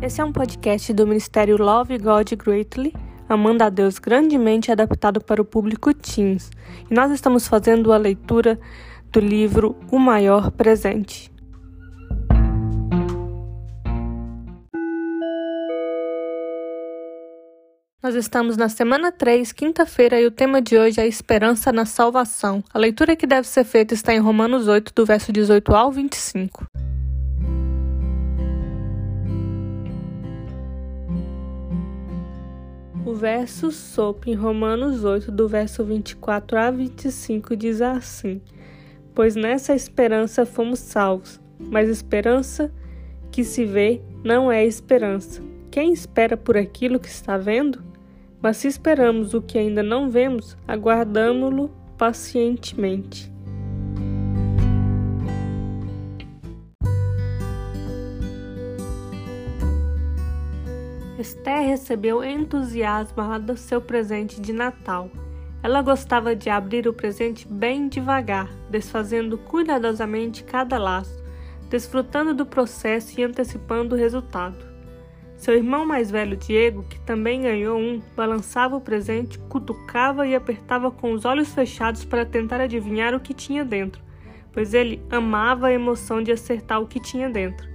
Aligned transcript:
Esse 0.00 0.20
é 0.20 0.24
um 0.24 0.30
podcast 0.30 0.92
do 0.92 1.04
Ministério 1.08 1.56
Love 1.60 1.98
God 1.98 2.32
Greatly, 2.34 2.94
Amando 3.28 3.64
a 3.64 3.68
Deus 3.68 3.98
grandemente 3.98 4.70
adaptado 4.70 5.20
para 5.20 5.42
o 5.42 5.44
público 5.44 5.92
teens. 5.92 6.52
E 6.88 6.94
nós 6.94 7.10
estamos 7.10 7.48
fazendo 7.48 7.92
a 7.92 7.96
leitura 7.96 8.60
do 9.10 9.18
livro 9.18 9.76
O 9.90 9.98
Maior 9.98 10.52
Presente. 10.52 11.32
Nós 18.00 18.14
estamos 18.14 18.56
na 18.56 18.68
semana 18.68 19.10
3, 19.10 19.50
quinta-feira, 19.50 20.20
e 20.20 20.26
o 20.26 20.30
tema 20.30 20.62
de 20.62 20.78
hoje 20.78 21.00
é 21.00 21.08
Esperança 21.08 21.72
na 21.72 21.84
Salvação. 21.84 22.62
A 22.72 22.78
leitura 22.78 23.16
que 23.16 23.26
deve 23.26 23.48
ser 23.48 23.64
feita 23.64 23.94
está 23.94 24.14
em 24.14 24.20
Romanos 24.20 24.68
8, 24.68 24.92
do 24.94 25.04
verso 25.04 25.32
18 25.32 25.74
ao 25.74 25.90
25. 25.90 26.64
O 33.08 33.14
verso 33.14 33.72
sop 33.72 34.30
em 34.30 34.34
Romanos 34.34 35.02
8, 35.02 35.32
do 35.32 35.48
verso 35.48 35.82
24 35.82 36.58
a 36.58 36.70
25, 36.70 37.56
diz 37.56 37.80
assim: 37.80 38.38
Pois 39.14 39.34
nessa 39.34 39.74
esperança 39.74 40.44
fomos 40.44 40.78
salvos, 40.78 41.40
mas 41.58 41.88
esperança 41.88 42.70
que 43.32 43.42
se 43.42 43.64
vê 43.64 44.02
não 44.22 44.52
é 44.52 44.62
esperança. 44.62 45.42
Quem 45.70 45.90
espera 45.90 46.36
por 46.36 46.58
aquilo 46.58 47.00
que 47.00 47.08
está 47.08 47.38
vendo? 47.38 47.82
Mas 48.42 48.58
se 48.58 48.68
esperamos 48.68 49.32
o 49.32 49.40
que 49.40 49.56
ainda 49.56 49.82
não 49.82 50.10
vemos, 50.10 50.54
aguardamo-lo 50.68 51.70
pacientemente. 51.96 53.32
Esther 61.18 61.66
recebeu 61.66 62.22
entusiasmada 62.22 63.56
seu 63.56 63.80
presente 63.80 64.40
de 64.40 64.52
Natal. 64.52 65.10
Ela 65.60 65.82
gostava 65.82 66.36
de 66.36 66.48
abrir 66.48 66.86
o 66.86 66.92
presente 66.92 67.46
bem 67.48 67.88
devagar, 67.88 68.48
desfazendo 68.70 69.36
cuidadosamente 69.36 70.44
cada 70.44 70.78
laço, 70.78 71.20
desfrutando 71.68 72.32
do 72.32 72.46
processo 72.46 73.20
e 73.20 73.24
antecipando 73.24 73.96
o 73.96 73.98
resultado. 73.98 74.64
Seu 75.36 75.54
irmão 75.54 75.84
mais 75.84 76.08
velho, 76.08 76.36
Diego, 76.36 76.84
que 76.84 77.00
também 77.00 77.42
ganhou 77.42 77.78
um, 77.80 78.00
balançava 78.16 78.76
o 78.76 78.80
presente, 78.80 79.40
cutucava 79.40 80.24
e 80.24 80.36
apertava 80.36 80.88
com 80.88 81.12
os 81.12 81.24
olhos 81.24 81.52
fechados 81.52 82.04
para 82.04 82.24
tentar 82.24 82.60
adivinhar 82.60 83.12
o 83.12 83.20
que 83.20 83.34
tinha 83.34 83.64
dentro, 83.64 84.00
pois 84.52 84.72
ele 84.72 85.02
amava 85.10 85.66
a 85.66 85.72
emoção 85.72 86.22
de 86.22 86.30
acertar 86.30 86.80
o 86.80 86.86
que 86.86 87.00
tinha 87.00 87.28
dentro. 87.28 87.68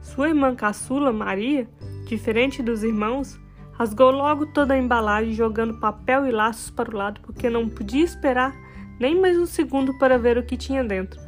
Sua 0.00 0.28
irmã 0.28 0.54
caçula, 0.54 1.12
Maria, 1.12 1.68
Diferente 2.08 2.62
dos 2.62 2.82
irmãos, 2.82 3.38
rasgou 3.72 4.10
logo 4.10 4.46
toda 4.46 4.72
a 4.72 4.78
embalagem, 4.78 5.34
jogando 5.34 5.78
papel 5.78 6.26
e 6.26 6.30
laços 6.30 6.70
para 6.70 6.90
o 6.90 6.96
lado, 6.96 7.20
porque 7.20 7.50
não 7.50 7.68
podia 7.68 8.02
esperar 8.02 8.56
nem 8.98 9.20
mais 9.20 9.36
um 9.36 9.44
segundo 9.44 9.92
para 9.98 10.16
ver 10.16 10.38
o 10.38 10.42
que 10.42 10.56
tinha 10.56 10.82
dentro. 10.82 11.20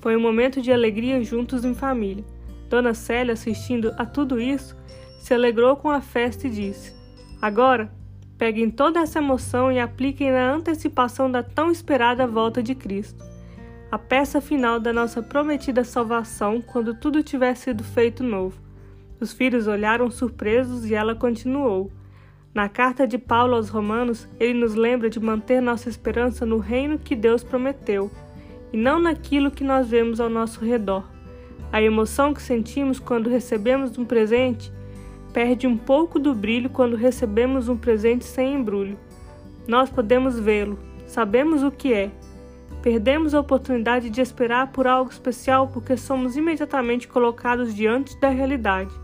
Foi 0.00 0.16
um 0.16 0.20
momento 0.20 0.62
de 0.62 0.72
alegria 0.72 1.22
juntos 1.22 1.62
em 1.62 1.74
família. 1.74 2.24
Dona 2.70 2.94
Célia, 2.94 3.34
assistindo 3.34 3.94
a 3.98 4.06
tudo 4.06 4.40
isso, 4.40 4.74
se 5.18 5.34
alegrou 5.34 5.76
com 5.76 5.90
a 5.90 6.00
festa 6.00 6.46
e 6.46 6.50
disse: 6.50 6.94
Agora, 7.42 7.92
peguem 8.38 8.70
toda 8.70 9.00
essa 9.00 9.18
emoção 9.18 9.70
e 9.70 9.78
apliquem 9.78 10.32
na 10.32 10.54
antecipação 10.54 11.30
da 11.30 11.42
tão 11.42 11.70
esperada 11.70 12.26
volta 12.26 12.62
de 12.62 12.74
Cristo. 12.74 13.22
A 13.92 13.98
peça 13.98 14.40
final 14.40 14.80
da 14.80 14.90
nossa 14.90 15.22
prometida 15.22 15.84
salvação 15.84 16.62
quando 16.62 16.94
tudo 16.94 17.22
tiver 17.22 17.54
sido 17.56 17.84
feito 17.84 18.24
novo. 18.24 18.63
Os 19.24 19.32
filhos 19.32 19.66
olharam 19.66 20.10
surpresos 20.10 20.84
e 20.84 20.94
ela 20.94 21.14
continuou. 21.14 21.90
Na 22.52 22.68
carta 22.68 23.06
de 23.06 23.16
Paulo 23.16 23.54
aos 23.54 23.70
Romanos, 23.70 24.28
ele 24.38 24.52
nos 24.52 24.74
lembra 24.74 25.08
de 25.08 25.18
manter 25.18 25.62
nossa 25.62 25.88
esperança 25.88 26.44
no 26.44 26.58
reino 26.58 26.98
que 26.98 27.16
Deus 27.16 27.42
prometeu, 27.42 28.10
e 28.70 28.76
não 28.76 28.98
naquilo 28.98 29.50
que 29.50 29.64
nós 29.64 29.88
vemos 29.88 30.20
ao 30.20 30.28
nosso 30.28 30.62
redor. 30.62 31.10
A 31.72 31.80
emoção 31.80 32.34
que 32.34 32.42
sentimos 32.42 33.00
quando 33.00 33.30
recebemos 33.30 33.96
um 33.96 34.04
presente 34.04 34.70
perde 35.32 35.66
um 35.66 35.78
pouco 35.78 36.18
do 36.18 36.34
brilho 36.34 36.68
quando 36.68 36.94
recebemos 36.94 37.66
um 37.66 37.78
presente 37.78 38.26
sem 38.26 38.52
embrulho. 38.52 38.98
Nós 39.66 39.88
podemos 39.88 40.38
vê-lo, 40.38 40.78
sabemos 41.06 41.62
o 41.62 41.70
que 41.70 41.94
é. 41.94 42.10
Perdemos 42.82 43.34
a 43.34 43.40
oportunidade 43.40 44.10
de 44.10 44.20
esperar 44.20 44.70
por 44.70 44.86
algo 44.86 45.10
especial 45.10 45.68
porque 45.68 45.96
somos 45.96 46.36
imediatamente 46.36 47.08
colocados 47.08 47.74
diante 47.74 48.20
da 48.20 48.28
realidade. 48.28 49.02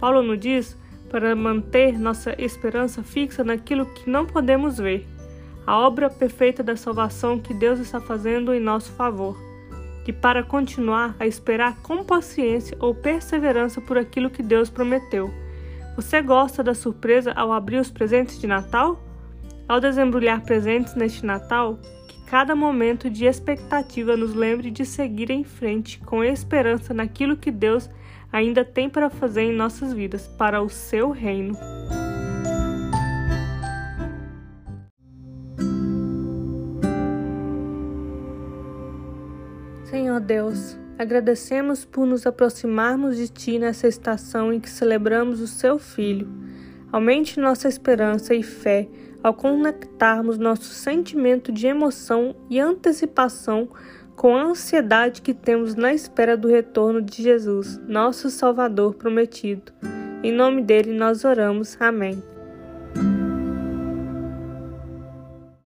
Paulo 0.00 0.22
nos 0.22 0.40
diz 0.40 0.76
para 1.10 1.36
manter 1.36 1.98
nossa 1.98 2.34
esperança 2.42 3.02
fixa 3.02 3.44
naquilo 3.44 3.84
que 3.86 4.08
não 4.08 4.24
podemos 4.24 4.78
ver, 4.78 5.06
a 5.66 5.78
obra 5.78 6.08
perfeita 6.08 6.62
da 6.62 6.76
salvação 6.76 7.38
que 7.38 7.52
Deus 7.52 7.78
está 7.78 8.00
fazendo 8.00 8.54
em 8.54 8.60
nosso 8.60 8.92
favor, 8.92 9.36
e 10.06 10.12
para 10.12 10.42
continuar 10.42 11.14
a 11.20 11.26
esperar 11.26 11.76
com 11.82 12.02
paciência 12.02 12.76
ou 12.80 12.94
perseverança 12.94 13.80
por 13.80 13.96
aquilo 13.96 14.30
que 14.30 14.42
Deus 14.42 14.68
prometeu. 14.68 15.32
Você 15.94 16.20
gosta 16.22 16.64
da 16.64 16.74
surpresa 16.74 17.32
ao 17.32 17.52
abrir 17.52 17.78
os 17.78 17.90
presentes 17.90 18.40
de 18.40 18.46
Natal? 18.46 19.00
Ao 19.68 19.78
desembrulhar 19.80 20.40
presentes 20.42 20.96
neste 20.96 21.24
Natal, 21.24 21.78
que 22.08 22.24
cada 22.24 22.56
momento 22.56 23.08
de 23.08 23.24
expectativa 23.24 24.16
nos 24.16 24.34
lembre 24.34 24.70
de 24.70 24.84
seguir 24.84 25.30
em 25.30 25.44
frente 25.44 26.00
com 26.00 26.24
esperança 26.24 26.92
naquilo 26.92 27.36
que 27.36 27.52
Deus 27.52 27.88
ainda 28.32 28.64
tem 28.64 28.88
para 28.88 29.10
fazer 29.10 29.42
em 29.42 29.52
nossas 29.52 29.92
vidas, 29.92 30.26
para 30.26 30.62
o 30.62 30.68
seu 30.68 31.10
reino. 31.10 31.56
Senhor 39.84 40.20
Deus, 40.20 40.78
agradecemos 40.98 41.84
por 41.84 42.06
nos 42.06 42.26
aproximarmos 42.26 43.16
de 43.16 43.28
Ti 43.28 43.58
nessa 43.58 43.88
estação 43.88 44.52
em 44.52 44.60
que 44.60 44.70
celebramos 44.70 45.40
o 45.40 45.46
Seu 45.46 45.78
Filho. 45.78 46.28
Aumente 46.92 47.40
nossa 47.40 47.68
esperança 47.68 48.34
e 48.34 48.42
fé 48.42 48.88
ao 49.22 49.34
conectarmos 49.34 50.38
nosso 50.38 50.72
sentimento 50.72 51.52
de 51.52 51.66
emoção 51.66 52.34
e 52.48 52.58
antecipação 52.58 53.68
com 54.20 54.36
a 54.36 54.42
ansiedade 54.42 55.22
que 55.22 55.32
temos 55.32 55.74
na 55.74 55.94
espera 55.94 56.36
do 56.36 56.46
retorno 56.46 57.00
de 57.00 57.22
Jesus, 57.22 57.80
nosso 57.88 58.28
Salvador 58.28 58.92
prometido. 58.92 59.72
Em 60.22 60.30
nome 60.30 60.60
dele 60.60 60.92
nós 60.92 61.24
oramos. 61.24 61.74
Amém. 61.80 62.22